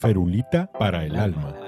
[0.00, 1.67] Ferulita para el alma.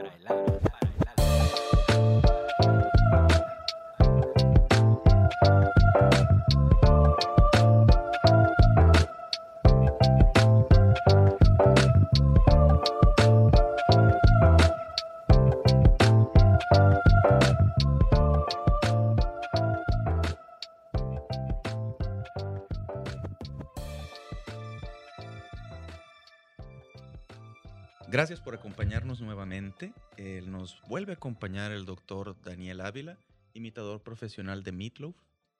[28.11, 29.93] Gracias por acompañarnos nuevamente.
[30.17, 33.17] Eh, nos vuelve a acompañar el doctor Daniel Ávila,
[33.55, 35.15] imitador profesional de Meatloaf,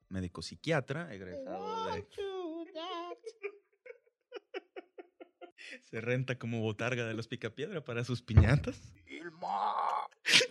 [0.09, 2.05] médico psiquiatra, egresado de...
[5.89, 8.93] Se renta como botarga de los picapiedra para sus piñatas.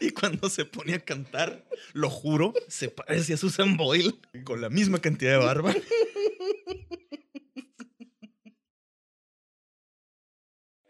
[0.02, 4.13] Y cuando se pone a cantar, lo juro, se parece a Susan Boyle
[4.44, 5.73] con la misma cantidad de barba.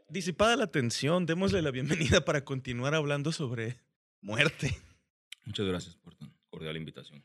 [0.09, 3.79] Disipada la tensión, démosle la bienvenida para continuar hablando sobre
[4.21, 4.75] muerte.
[5.45, 7.23] Muchas gracias por tan cordial invitación.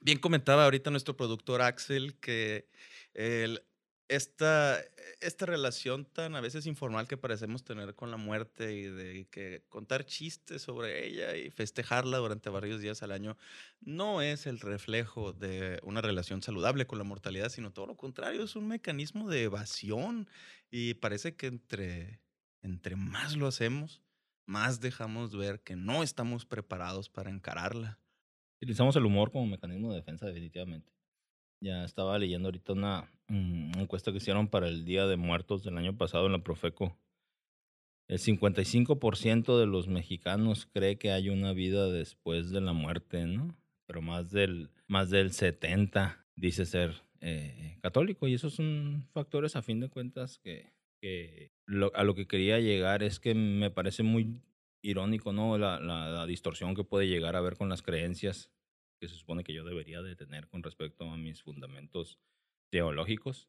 [0.00, 2.68] Bien comentaba ahorita nuestro productor Axel que
[3.14, 3.62] el-
[4.08, 4.80] esta,
[5.20, 9.64] esta relación tan a veces informal que parecemos tener con la muerte y de que
[9.68, 13.36] contar chistes sobre ella y festejarla durante varios días al año
[13.80, 18.44] no es el reflejo de una relación saludable con la mortalidad, sino todo lo contrario,
[18.44, 20.28] es un mecanismo de evasión
[20.70, 22.20] y parece que entre,
[22.62, 24.02] entre más lo hacemos,
[24.46, 27.98] más dejamos ver que no estamos preparados para encararla.
[28.58, 30.95] Utilizamos el humor como mecanismo de defensa, definitivamente.
[31.60, 35.78] Ya estaba leyendo ahorita una mm, encuesta que hicieron para el Día de Muertos del
[35.78, 36.98] año pasado en la Profeco.
[38.08, 43.56] El 55% de los mexicanos cree que hay una vida después de la muerte, ¿no?
[43.86, 48.28] Pero más del, más del 70% dice ser eh, católico.
[48.28, 52.60] Y esos son factores, a fin de cuentas, que, que lo- a lo que quería
[52.60, 54.40] llegar es que me parece muy
[54.82, 55.58] irónico, ¿no?
[55.58, 58.52] La, la, la distorsión que puede llegar a ver con las creencias
[58.98, 62.18] que se supone que yo debería de tener con respecto a mis fundamentos
[62.70, 63.48] teológicos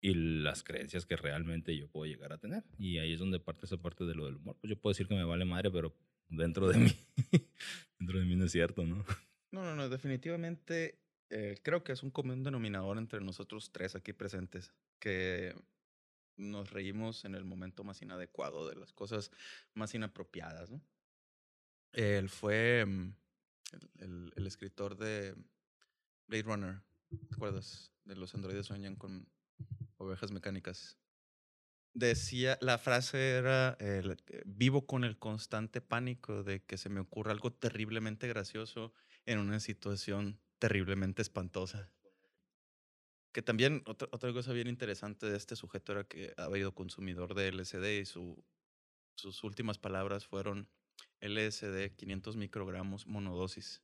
[0.00, 2.64] y las creencias que realmente yo puedo llegar a tener.
[2.78, 4.56] Y ahí es donde parte esa parte de lo del humor.
[4.60, 5.96] Pues yo puedo decir que me vale madre, pero
[6.28, 6.90] dentro de mí,
[7.98, 9.04] dentro de mí no es cierto, ¿no?
[9.52, 11.00] No, no, no, definitivamente
[11.30, 15.54] eh, creo que es un común denominador entre nosotros tres aquí presentes, que
[16.36, 19.30] nos reímos en el momento más inadecuado de las cosas
[19.74, 20.82] más inapropiadas, ¿no?
[21.92, 23.14] Él fue mm,
[23.72, 25.34] el, el- el escritor de
[26.28, 26.82] Blade Runner,
[27.28, 27.92] ¿te acuerdas?
[28.04, 29.28] De los androides sueñan con
[29.98, 30.98] ovejas mecánicas.
[31.94, 34.02] Decía, la frase era, eh,
[34.44, 38.92] vivo con el constante pánico de que se me ocurra algo terriblemente gracioso
[39.24, 41.90] en una situación terriblemente espantosa.
[43.32, 47.34] Que también otra, otra cosa bien interesante de este sujeto era que ha sido consumidor
[47.34, 48.44] de LSD y su,
[49.14, 50.68] sus últimas palabras fueron
[51.20, 53.82] LSD 500 microgramos monodosis,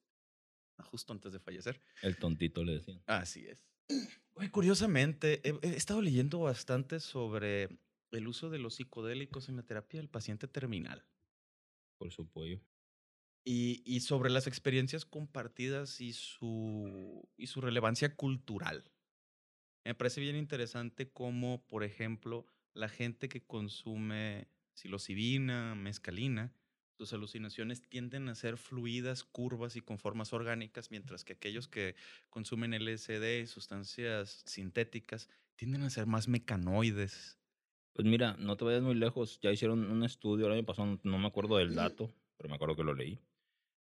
[0.78, 1.80] ah, justo antes de fallecer.
[2.02, 3.02] El tontito le decían.
[3.06, 3.64] Así es.
[4.34, 7.68] Oye, curiosamente, he, he estado leyendo bastante sobre
[8.12, 11.04] el uso de los psicodélicos en la terapia del paciente terminal
[11.98, 12.60] Por su pollo.
[13.44, 18.90] y, y sobre las experiencias compartidas y su, y su relevancia cultural.
[19.84, 26.54] Me parece bien interesante cómo, por ejemplo, la gente que consume psilocibina, mescalina,
[26.98, 31.94] sus alucinaciones tienden a ser fluidas, curvas y con formas orgánicas, mientras que aquellos que
[32.30, 37.38] consumen LSD y sustancias sintéticas tienden a ser más mecanoides.
[37.94, 39.38] Pues mira, no te vayas muy lejos.
[39.42, 42.54] Ya hicieron un estudio el año pasado, no- no me acuerdo del dato, pero me
[42.54, 43.18] acuerdo que lo leí,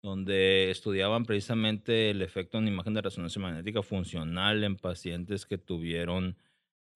[0.03, 6.37] donde estudiaban precisamente el efecto en imagen de resonancia magnética funcional en pacientes que tuvieron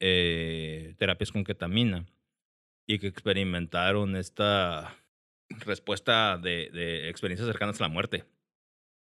[0.00, 2.06] eh, terapias con ketamina
[2.86, 4.96] y que experimentaron esta
[5.50, 8.24] respuesta de, de experiencias cercanas a la muerte.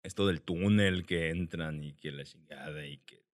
[0.03, 3.25] Esto del túnel que entran y que la chingada y que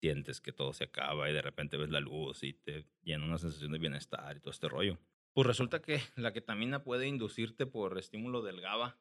[0.00, 3.38] sientes que todo se acaba y de repente ves la luz y te llena una
[3.38, 4.98] sensación de bienestar y todo este rollo.
[5.32, 8.98] Pues resulta que la ketamina puede inducirte por estímulo del GABA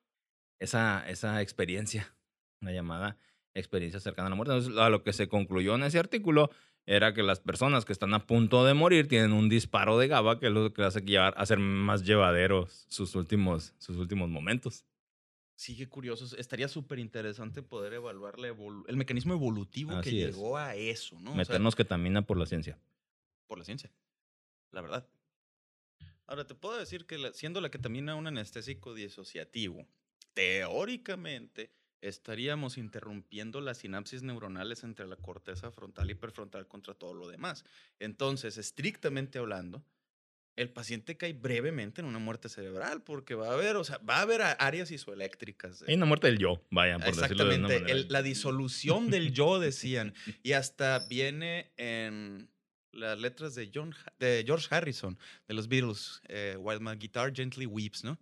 [0.59, 2.15] esa, esa experiencia,
[2.61, 3.17] una llamada
[3.53, 4.53] experiencia cercana a la muerte.
[4.53, 6.49] Entonces, a lo que se concluyó en ese artículo
[6.85, 10.39] era que las personas que están a punto de morir tienen un disparo de GABA
[10.39, 14.85] que es lo que hace llevar, hacer más llevaderos sus últimos, sus últimos momentos.
[15.55, 16.35] Sí, qué curioso.
[16.35, 20.35] Estaría súper interesante poder evaluar la evolu- el mecanismo evolutivo que es.
[20.35, 21.31] llegó a eso, ¿no?
[21.31, 22.77] O sea, Meternos ketamina por la ciencia.
[23.47, 23.91] por la ciencia,
[24.71, 25.07] la verdad.
[26.25, 29.85] Ahora, te puedo decir que la- siendo la ketamina un anestésico disociativo,
[30.33, 31.71] teóricamente
[32.07, 37.63] estaríamos interrumpiendo las sinapsis neuronales entre la corteza frontal y prefrontal contra todo lo demás.
[37.99, 39.83] Entonces, estrictamente hablando,
[40.55, 44.17] el paciente cae brevemente en una muerte cerebral porque va a haber, o sea, va
[44.17, 45.81] a haber áreas isoeléctricas.
[45.87, 49.31] Hay una muerte del yo, vaya, por decirlo de una Exactamente, el- la disolución del
[49.33, 50.13] yo, decían.
[50.43, 52.49] Y hasta viene en
[52.91, 55.17] las letras de, John, de George Harrison,
[55.47, 58.19] de los Beatles, eh, While My Guitar Gently Weeps, ¿no?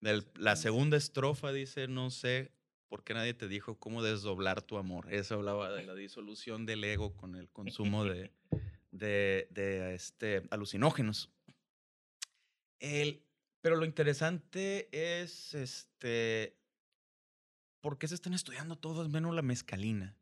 [0.00, 2.50] Del- la segunda estrofa dice, no sé
[2.88, 5.12] por qué nadie te dijo cómo desdoblar tu amor.
[5.12, 8.30] Eso hablaba de la disolución del ego con el consumo de,
[8.90, 11.30] de, de, este, alucinógenos.
[12.78, 13.22] El,
[13.60, 16.56] pero lo interesante es, este,
[17.80, 20.16] ¿por qué se están estudiando todos menos la mezcalina?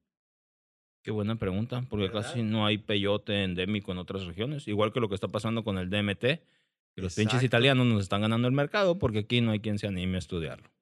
[1.03, 2.23] Qué buena pregunta, porque ¿Verdad?
[2.23, 5.77] casi no hay peyote endémico en otras regiones, igual que lo que está pasando con
[5.77, 9.61] el DMT, que los pinches italianos nos están ganando el mercado porque aquí no hay
[9.61, 10.74] quien se anime a estudiarlo.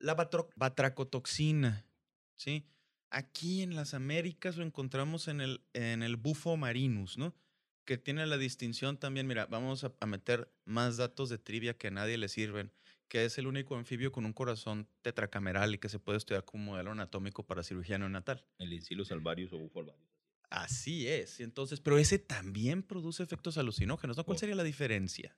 [0.00, 1.86] La batro- batracotoxina,
[2.34, 2.66] ¿sí?
[3.10, 7.34] Aquí en las Américas lo encontramos en el, en el bufo marinus, ¿no?
[7.84, 11.88] Que tiene la distinción también, mira, vamos a, a meter más datos de trivia que
[11.88, 12.72] a nadie le sirven,
[13.08, 16.64] que es el único anfibio con un corazón tetracameral y que se puede estudiar como
[16.72, 18.46] modelo anatómico para cirugía neonatal.
[18.58, 20.08] El Incilus alvarius o bufo alvarius.
[20.50, 24.24] Así es, entonces, pero ese también produce efectos alucinógenos, ¿no?
[24.24, 25.36] ¿Cuál sería la diferencia?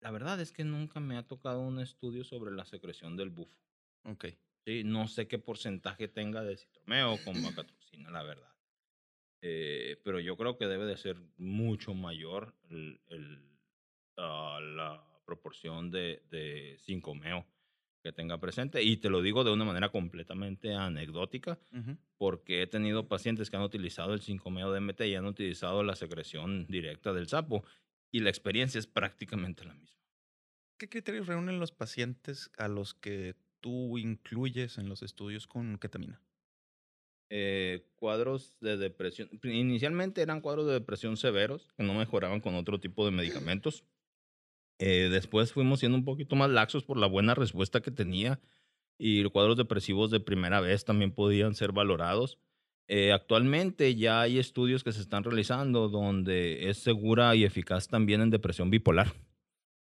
[0.00, 3.58] La verdad es que nunca me ha tocado un estudio sobre la secreción del bufo.
[4.04, 4.26] Ok.
[4.66, 8.50] Sí, no sé qué porcentaje tenga de citromeo con vacatroxina, la verdad.
[9.42, 13.42] Eh, pero yo creo que debe de ser mucho mayor el- el,
[14.16, 17.46] ah, la proporción de, de sincomeo
[18.02, 18.82] que tenga presente.
[18.82, 21.58] Y te lo digo de una manera completamente anecdótica,
[22.18, 26.66] porque he tenido pacientes que han utilizado el sincomeo DMT y han utilizado la secreción
[26.68, 27.64] directa del sapo,
[28.10, 30.00] y la experiencia es prácticamente la misma.
[30.78, 33.34] ¿Qué criterios reúnen los pacientes a los que
[33.64, 36.20] tú incluyes en los estudios con ketamina?
[37.30, 39.28] eh, cuadros de depresión.
[39.42, 43.84] Inicialmente eran cuadros de depresión severos que no mejoraban con otro tipo de medicamentos.
[44.78, 48.40] Eh, después fuimos siendo un poquito más laxos por la buena respuesta que tenía
[48.98, 52.38] y los cuadros depresivos de primera vez también podían ser valorados.
[52.86, 58.20] Eh, actualmente ya hay estudios que se están realizando donde es segura y eficaz también
[58.20, 59.12] en depresión bipolar.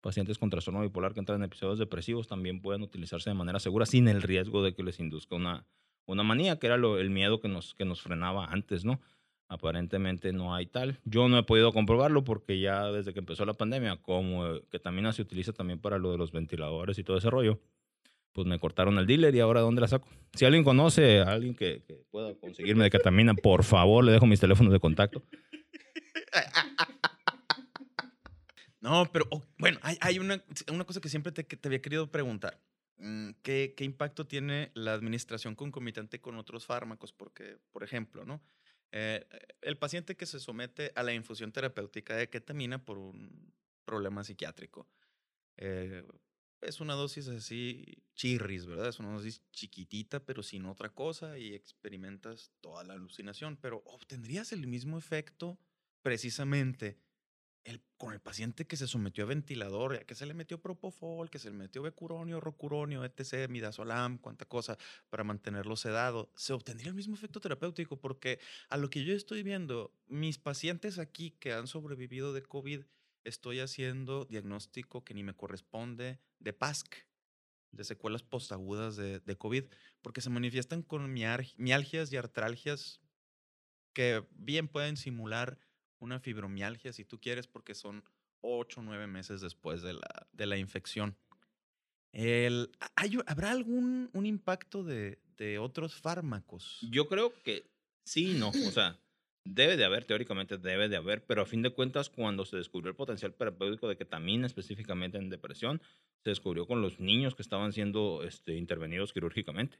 [0.00, 3.84] Pacientes con trastorno bipolar que entran en episodios depresivos también pueden utilizarse de manera segura
[3.86, 5.66] sin el riesgo de que les induzca una,
[6.06, 9.00] una manía, que era lo- el miedo que nos, que nos frenaba antes, ¿no?
[9.48, 11.00] Aparentemente no hay tal.
[11.04, 15.12] Yo no he podido comprobarlo porque ya desde que empezó la pandemia, como eh, ketamina
[15.12, 17.58] se utiliza también para lo de los ventiladores y todo ese rollo,
[18.34, 20.06] pues me cortaron el dealer y ahora ¿dónde la saco?
[20.34, 24.26] Si alguien conoce a alguien que, que pueda conseguirme de ketamina, por favor, le dejo
[24.26, 25.22] mis teléfonos de contacto.
[28.80, 29.28] No, pero
[29.58, 30.42] bueno, hay, una,
[30.72, 32.60] una cosa que siempre te, te había querido preguntar.
[32.98, 37.12] Mm, ¿Qué, ¿Qué impacto tiene la administración concomitante con otros fármacos?
[37.12, 38.40] Porque, por ejemplo, ¿no?
[38.92, 39.26] Eh,
[39.60, 43.52] el paciente que se somete a la infusión terapéutica de ketamina por un
[43.84, 44.88] problema psiquiátrico.
[45.56, 46.04] eh,
[46.60, 48.88] es una dosis así chirris, ¿verdad?
[48.88, 53.56] Es una dosis chiquitita, pero sin otra cosa y experimentas toda la alucinación.
[53.56, 55.58] Pero obtendrías el mismo efecto
[56.02, 56.98] precisamente
[57.68, 61.30] el, con el paciente que se sometió a ventilador, ya que se le metió propofol,
[61.30, 64.78] que se le metió becuronio, rocuronio, etc., midazolam, cuánta cosa
[65.10, 69.42] para mantenerlo sedado, se obtendría el mismo efecto terapéutico porque a lo que yo estoy
[69.42, 72.82] viendo, mis pacientes aquí que han sobrevivido de COVID,
[73.24, 76.94] estoy haciendo diagnóstico que ni me corresponde de PASC,
[77.70, 79.64] de secuelas postagudas de, de COVID,
[80.00, 83.00] porque se manifiestan con mialgias y artralgias
[83.92, 85.58] que bien pueden simular
[86.00, 88.04] una fibromialgia si tú quieres, porque son
[88.40, 91.16] 8 o 9 meses después de la, de la infección.
[92.12, 96.78] El, ¿hay- ¿Habrá algún un impacto de, de otros fármacos?
[96.90, 97.70] Yo creo que
[98.04, 98.48] sí no.
[98.48, 98.98] O sea,
[99.44, 102.90] debe de haber, teóricamente debe de haber, pero a fin de cuentas, cuando se descubrió
[102.90, 105.82] el potencial terapéutico de ketamina, específicamente en depresión,
[106.24, 109.78] se descubrió con los niños que estaban siendo este, intervenidos quirúrgicamente.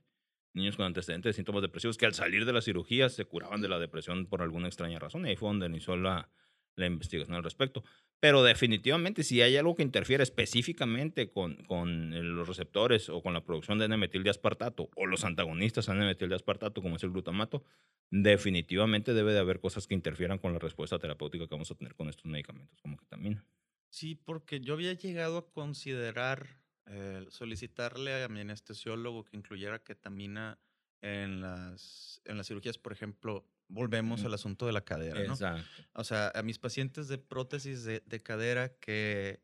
[0.55, 3.69] Niños con antecedentes de síntomas depresivos que al salir de la cirugía se curaban de
[3.69, 5.27] la depresión por alguna extraña razón.
[5.27, 6.31] Y ahí fue donde inició la,
[6.79, 7.85] la investigación al respecto.
[8.21, 13.45] Pero definitivamente, si hay algo que interfiere específicamente con, con los receptores o con la
[13.45, 17.11] producción de N-metil de aspartato o los antagonistas a N-metil de aspartato, como es el
[17.11, 17.63] glutamato,
[18.11, 21.95] definitivamente debe de haber cosas que interfieran con la respuesta terapéutica que vamos a tener
[21.95, 23.45] con estos medicamentos, como ketamina.
[23.91, 30.59] Sí, porque yo había llegado a considerar eh, solicitarle a mi anestesiólogo que incluyera ketamina
[31.01, 34.27] en las, en las cirugías, por ejemplo, volvemos Mm.
[34.27, 35.35] al asunto de la cadera, ¿no?
[35.35, 35.63] Exacto.
[35.93, 39.43] O sea, a mis pacientes de prótesis de, de cadera que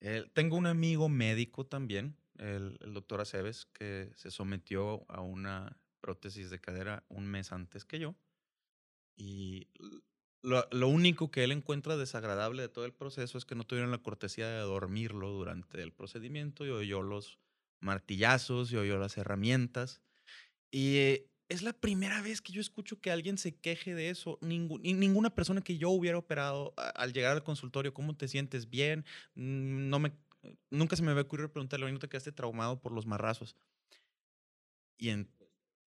[0.00, 5.78] eh, tengo un amigo médico también, el, el doctor Aceves, que se sometió a una
[6.00, 8.16] prótesis de cadera un mes antes que yo.
[9.16, 9.68] Y
[10.44, 13.90] lo, lo único que él encuentra desagradable de todo el proceso es que no tuvieron
[13.90, 17.40] la cortesía de dormirlo durante el procedimiento y oyó los
[17.80, 20.02] martillazos y oyó las herramientas.
[20.70, 24.38] Y eh, es la primera vez que yo escucho que alguien se queje de eso.
[24.42, 28.70] Ninguna persona que yo hubiera operado al llegar al consultorio, ¿cómo te sientes?
[28.70, 29.04] Bien.
[29.34, 30.12] Mm, No me,
[30.70, 33.56] nunca se me va a ocurrir preguntarle, ¿no te quedaste traumado por los marrazos?
[34.98, 35.30] Y, en-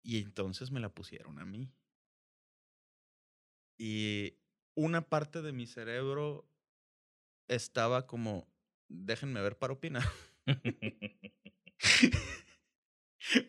[0.03, 1.72] y entonces me la pusieron a mí.
[3.77, 4.38] Y
[4.75, 6.48] una parte de mi cerebro
[7.48, 8.48] estaba como,
[8.88, 10.03] déjenme ver para opinar.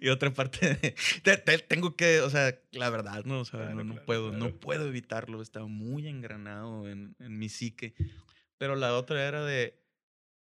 [0.01, 3.61] y otra parte de, te- te- tengo que, o sea, la verdad, no, o sea,
[3.61, 7.95] Claro, no, no claro, puedo, no puedo evitarlo, está muy engranado en, en mi psique.
[8.59, 9.81] Pero la otra era de,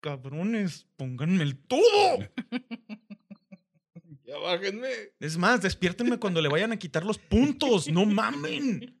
[0.00, 2.18] cabrones, pónganme el todo.
[4.24, 4.88] ya bájenme.
[5.20, 8.98] Es más, despiértenme cuando le vayan a quitar los puntos, no mamen.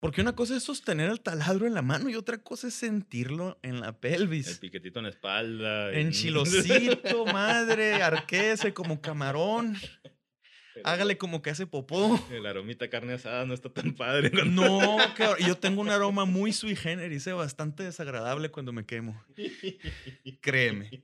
[0.00, 3.58] Porque una cosa es sostener el taladro en la mano y otra cosa es sentirlo
[3.62, 4.58] en la El pelvis.
[4.58, 5.92] piquetito en la espalda.
[5.92, 9.76] En y- chilocito, madre, arquese como camarón.
[10.84, 12.24] Hágale como que hace popó.
[12.30, 14.30] El aromita carne asada no está tan padre.
[14.46, 19.20] No, cabrón, yo tengo un aroma muy sui generis, eh, bastante desagradable cuando me quemo.
[20.40, 21.02] Créeme.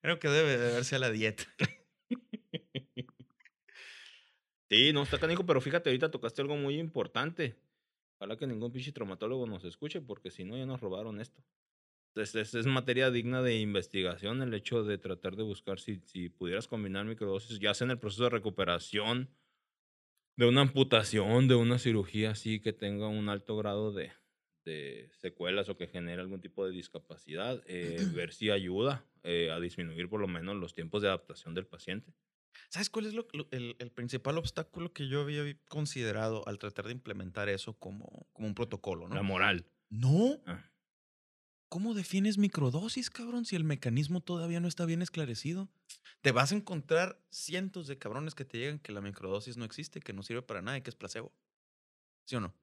[0.00, 1.42] Creo que debe de verse a la dieta.
[4.68, 7.56] Sí, no está canijo, pero fíjate, ahorita tocaste algo muy importante.
[8.18, 11.44] Ojalá que ningún pinche traumatólogo nos escuche, porque si no, ya nos robaron esto.
[12.14, 16.30] Entonces, es, es materia digna de investigación el hecho de tratar de buscar si, si
[16.30, 19.28] pudieras combinar microdosis, ya sea en el proceso de recuperación,
[20.36, 24.12] de una amputación, de una cirugía así que tenga un alto grado de,
[24.64, 29.60] de secuelas o que genere algún tipo de discapacidad, eh, ver si ayuda eh, a
[29.60, 32.12] disminuir por lo menos los tiempos de adaptación del paciente.
[32.68, 36.86] ¿Sabes cuál es lo- lo- el, el principal obstáculo que yo había considerado al tratar
[36.86, 39.22] de implementar eso como, como un protocolo, La ¿no?
[39.24, 39.66] moral.
[39.88, 40.40] No.
[40.46, 40.70] Ah.
[41.68, 45.68] ¿Cómo defines microdosis, cabrón, si el mecanismo todavía no está bien esclarecido?
[46.22, 50.00] Te vas a encontrar cientos de cabrones que te digan que la microdosis no existe,
[50.00, 51.34] que no sirve para nada y que es placebo.
[52.24, 52.54] ¿Sí o no?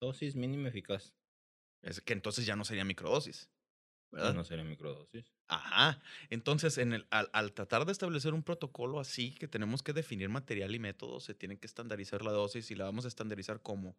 [0.00, 1.14] Dosis mínima eficaz.
[1.82, 3.50] Es que entonces ya no sería microdosis.
[4.12, 4.34] ¿Verdad?
[4.34, 5.30] No sería microdosis.
[5.50, 6.00] Ajá.
[6.30, 10.28] Entonces, en el, al, al tratar de establecer un protocolo así, que tenemos que definir
[10.28, 13.96] material y método, se tiene que estandarizar la dosis y la vamos a estandarizar como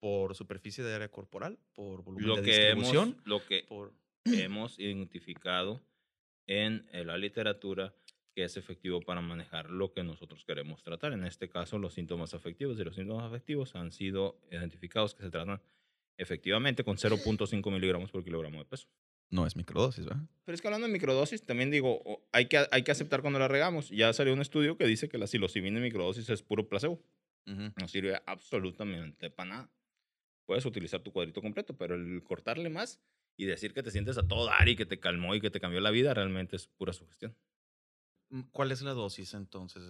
[0.00, 3.92] por superficie de área corporal, por volumen Lo de que, hemos, distribución, lo que por...
[4.24, 5.80] hemos identificado
[6.46, 7.94] en la literatura
[8.34, 11.12] que es efectivo para manejar lo que nosotros queremos tratar.
[11.12, 12.78] En este caso, los síntomas afectivos.
[12.78, 15.60] Y los síntomas afectivos han sido identificados que se tratan
[16.16, 18.88] efectivamente con 0.5 miligramos por kilogramo de peso.
[19.30, 20.22] No es microdosis, ¿verdad?
[20.44, 23.48] Pero es que hablando de microdosis, también digo, hay que, hay que aceptar cuando la
[23.48, 23.90] regamos.
[23.90, 27.02] Ya salió un estudio que dice que la psilocibina en microdosis es puro placebo.
[27.46, 27.72] Ujú.
[27.80, 29.70] No sirve absolutamente para nada.
[30.46, 33.00] Puedes utilizar tu cuadrito completo, pero el cortarle más
[33.36, 35.60] y decir que te sientes a todo dar y que te calmó y que te
[35.60, 37.34] cambió la vida realmente es pura sugestión.
[38.30, 39.82] Mm, ¿Cuál es la dosis entonces,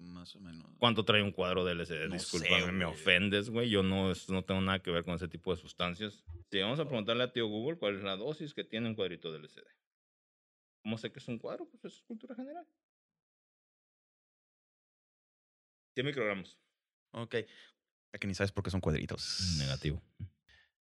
[0.00, 0.70] más o menos?
[0.78, 2.08] ¿Cuánto trae un cuadro de LSD?
[2.08, 3.70] No sé, me ofendes, güey.
[3.70, 6.22] Yo no, no tengo nada que ver con ese tipo de sustancias.
[6.50, 9.32] Si vamos a preguntarle a tío Google cuál es la dosis que tiene un cuadrito
[9.32, 9.62] de LSD.
[10.82, 11.68] ¿Cómo sé que es un cuadro?
[11.68, 12.66] Pues es cultura general.
[15.94, 16.58] 100 microgramos.
[17.12, 17.36] Ok.
[18.12, 19.56] Ya que ni sabes por qué son cuadritos.
[19.58, 20.02] Negativo.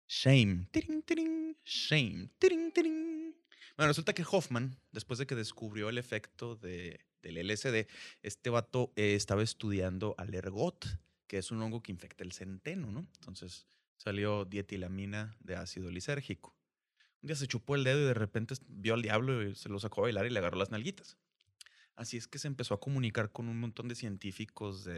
[0.08, 0.68] Shame.
[0.70, 1.56] Tiring, tiring.
[1.64, 2.30] Shame.
[2.38, 3.34] Tiring, tiring.
[3.76, 7.86] Bueno, resulta que Hoffman, después de que descubrió el efecto de, del LSD,
[8.22, 10.86] este vato eh, estaba estudiando al ergot,
[11.26, 13.06] que es un hongo que infecta el centeno, ¿no?
[13.20, 13.66] Entonces
[13.98, 16.56] salió dietilamina de ácido lisérgico.
[17.22, 19.78] Un día se chupó el dedo y de repente vio al diablo y se lo
[19.78, 21.18] sacó a bailar y le agarró las nalguitas.
[21.96, 24.88] Así es que se empezó a comunicar con un montón de científicos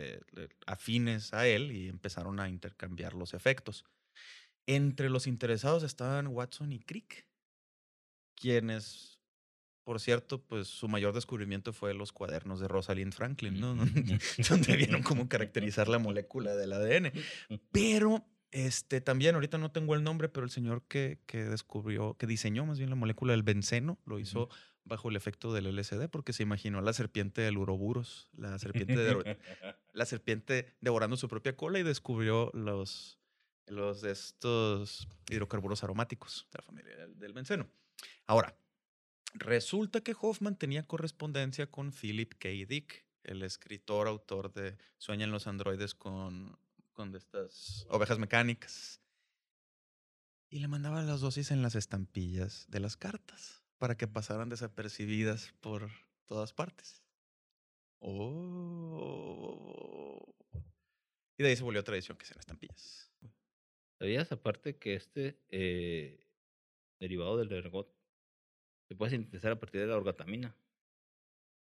[0.66, 3.84] afines a él y empezaron a intercambiar los efectos.
[4.66, 7.27] Entre los interesados estaban Watson y Crick,
[8.38, 9.20] quienes,
[9.84, 13.74] por cierto, pues su mayor descubrimiento fue los cuadernos de Rosalind Franklin, ¿no?
[14.48, 17.12] Donde vieron cómo caracterizar la molécula del ADN.
[17.72, 22.26] Pero, este, también, ahorita no tengo el nombre, pero el señor que, que descubrió, que
[22.26, 24.48] diseñó más bien la molécula del benceno, lo hizo
[24.88, 28.96] bajo el efecto del LSD, porque se imaginó a la serpiente del uroburos, la serpiente,
[28.96, 29.38] de,
[29.92, 33.18] la serpiente devorando su propia cola y descubrió los,
[33.66, 37.68] los de estos hidrocarburos aromáticos de la familia del benceno.
[38.26, 38.56] Ahora,
[39.34, 42.48] resulta que Hoffman tenía correspondencia con Philip K.
[42.68, 46.58] Dick, el escritor, autor de Sueñan los androides con,
[46.92, 49.00] con estas ovejas mecánicas.
[50.50, 55.52] Y le mandaba las dosis en las estampillas de las cartas para que pasaran desapercibidas
[55.60, 55.90] por
[56.26, 57.02] todas partes.
[58.00, 59.08] Oh.
[61.36, 63.12] Y de ahí se volvió tradición que sean estampillas.
[63.98, 66.27] ¿Sabías aparte que este eh,
[67.00, 67.88] derivado del ergot
[68.88, 70.56] se puede sintetizar a partir de la orgatamina?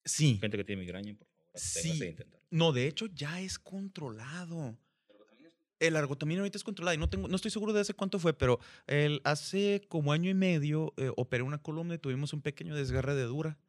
[0.06, 0.38] Sí.
[0.40, 2.00] Gente que tiene migraña, por favor, Sí.
[2.00, 2.46] de intentarlo.
[2.52, 4.78] No, de hecho ya es controlado.
[5.80, 8.34] El argotamina ahorita es controlado y no, tengo, no estoy seguro de hace cuánto fue,
[8.34, 12.76] pero el, hace como año y medio eh, operé una columna y tuvimos un pequeño
[12.76, 13.60] desgarre de dura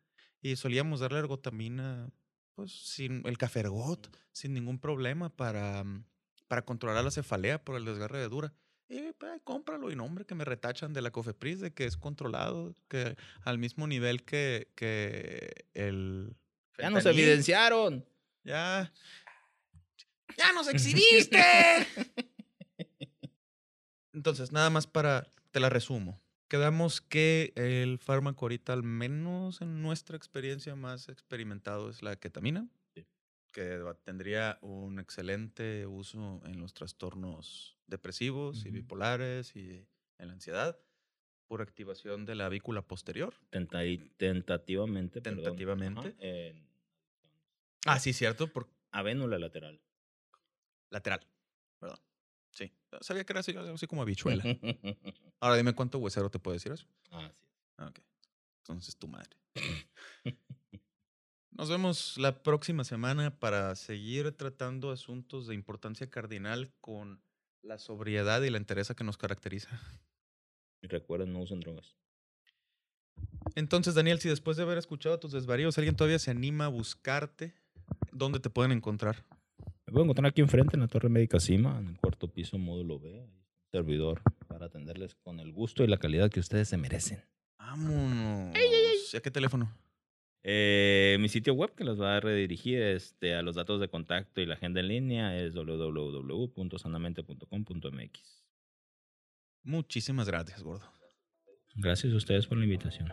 [0.40, 2.10] y solíamos darle argotamina,
[2.54, 6.04] pues sin el cafergot, sin ningún problema para, mm,
[6.46, 8.54] para controlar la cefalea por el desgarre de dura.
[8.88, 11.96] Y pues, cómpralo y no, hombre, que me retachan de la Cofepris de que es
[11.96, 16.34] controlado, que al mismo nivel que, que el...
[16.78, 18.06] Ya nos evidenciaron.
[18.44, 18.92] Ya.
[20.36, 21.38] ¡Ya nos exhibiste!
[24.12, 25.28] Entonces, nada más para.
[25.50, 26.20] Te la resumo.
[26.48, 32.68] Quedamos que el fármaco ahorita, al menos en nuestra experiencia más experimentado, es la ketamina.
[33.58, 33.64] Sí.
[33.64, 38.74] Que tendría un excelente uso en los trastornos depresivos y Ujú.
[38.76, 39.86] bipolares y
[40.18, 40.78] en la ansiedad.
[41.48, 43.34] Por activación de la avícula posterior.
[43.50, 43.80] Tenta-
[44.18, 45.20] tentativamente.
[45.22, 46.14] perdón, Tentativamente.
[46.20, 46.68] en
[47.86, 48.52] Ah, sí, cierto.
[48.52, 49.80] Por avénula lateral.
[50.90, 51.20] lateral.
[51.80, 51.98] Perdón.
[52.52, 52.72] Sí.
[53.00, 54.44] Sabía que era así, así como habichuela.
[55.40, 56.86] Ahora dime cuánto huesero te puede decir eso.
[57.80, 58.00] Ah, ok.
[58.62, 59.30] Entonces tu madre.
[61.58, 67.20] Nos vemos la próxima semana para seguir tratando asuntos de importancia cardinal con
[67.62, 69.68] la sobriedad y la entereza que nos caracteriza.
[70.82, 71.96] Y recuerden, no usen drogas.
[73.56, 77.54] Entonces, Daniel, si después de haber escuchado tus desvaríos alguien todavía se anima a buscarte,
[78.12, 79.24] ¿dónde te pueden encontrar?
[79.84, 83.00] Me puedo encontrar aquí enfrente en la Torre Médica Cima, en el cuarto piso, módulo
[83.00, 83.28] B.
[83.72, 87.20] Servidor para atenderles con el gusto y la calidad que ustedes se merecen.
[87.58, 88.56] Vámonos.
[89.12, 89.68] ¿Y a qué teléfono?
[90.50, 94.40] Eh, mi sitio web que los va a redirigir este, a los datos de contacto
[94.40, 98.44] y la agenda en línea es www.sanamente.com.mx.
[99.62, 100.90] Muchísimas gracias, gordo.
[101.74, 103.12] Gracias a ustedes por la invitación.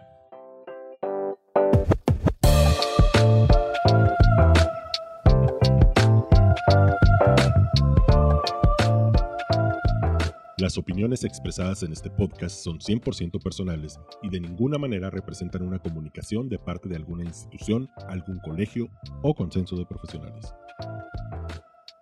[10.65, 15.78] Las opiniones expresadas en este podcast son 100% personales y de ninguna manera representan una
[15.78, 18.89] comunicación de parte de alguna institución, algún colegio
[19.21, 20.56] o consenso de profesionales.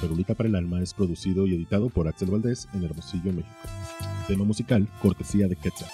[0.00, 3.54] Perulita para el Alma es producido y editado por Axel Valdés en Hermosillo, México.
[4.26, 5.90] Tema musical, cortesía de Quetzal.